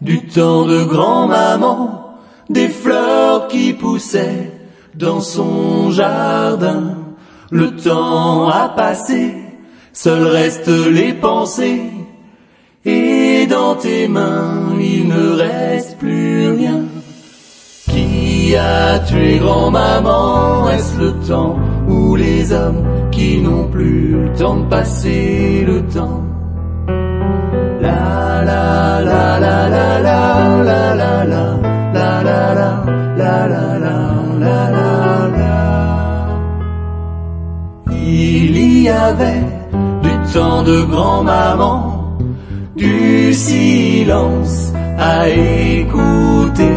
[0.00, 2.16] du temps de grand-maman
[2.50, 4.52] des fleurs qui poussaient
[4.94, 6.96] dans son jardin.
[7.50, 9.34] Le temps a passé,
[9.92, 11.82] seuls restent les pensées.
[12.84, 16.80] Et dans tes mains, il ne reste plus rien.
[17.88, 20.68] Qui a tué grand-maman?
[20.70, 21.56] Est-ce le temps
[21.88, 26.21] ou les hommes qui n'ont plus le temps de passer le temps?
[37.90, 39.44] Il y avait
[40.02, 42.18] du temps de grand-maman,
[42.76, 46.76] du silence à écouter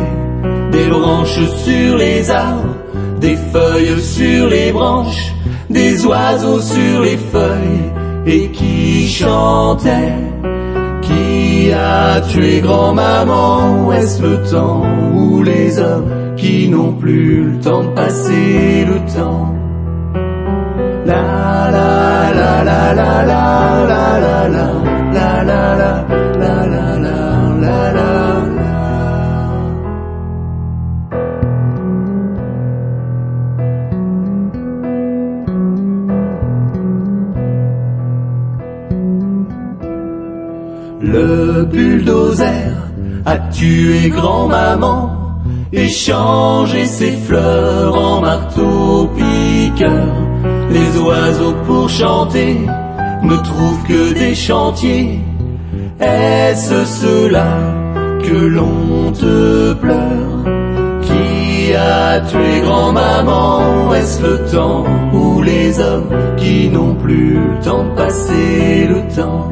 [0.72, 2.76] des branches sur les arbres,
[3.20, 5.34] des feuilles sur les branches,
[5.70, 7.92] des oiseaux sur les feuilles,
[8.26, 10.35] et qui chantait.
[11.56, 17.82] Qui a tué grand-maman Est-ce le temps ou les hommes qui n'ont plus le temps
[17.82, 19.56] de passer le temps?
[21.06, 23.15] La la la la la la
[41.02, 42.72] Le bulldozer
[43.26, 45.12] a tué grand-maman
[45.74, 50.14] et changé ses fleurs en marteau piqueur.
[50.70, 52.58] Les oiseaux pour chanter
[53.24, 55.20] ne trouvent que des chantiers.
[56.00, 57.48] Est-ce cela
[58.24, 60.44] que l'on te pleure?
[61.02, 63.94] Qui a tué grand-maman?
[63.94, 69.52] Est-ce le temps ou les hommes qui n'ont plus le temps de passer le temps?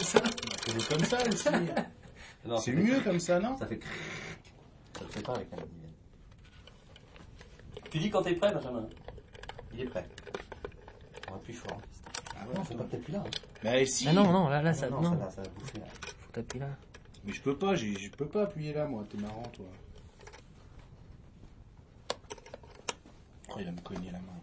[0.00, 1.48] C'est comme ça aussi.
[2.44, 3.80] Non, C'est ça fait- mieux comme ça, non Ça fait.
[4.96, 5.92] Ça le fait pas avec un dizaine.
[7.90, 8.88] Tu dis quand t'es prêt, Benjamin
[9.74, 10.06] Il est prêt.
[11.28, 11.80] On va plus fort.
[12.36, 13.18] Ah non, faut pas peut-être là.
[13.26, 13.30] hein.
[13.64, 14.08] Bah si.
[14.08, 15.86] Ah non, non, là, là, ça, non, non, ça va, ça va bouffer là.
[15.90, 16.68] faut taper là.
[17.24, 19.04] Mais je peux pas, j'ai- je peux pas appuyer là, moi.
[19.10, 19.66] T'es marrant, toi.
[23.50, 24.40] Oh, il va me cogner la main.